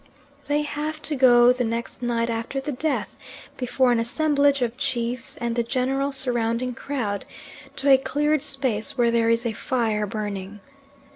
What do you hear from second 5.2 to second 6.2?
and the general